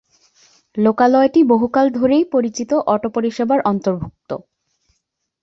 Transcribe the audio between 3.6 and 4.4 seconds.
অন্তর্ভুক্ত।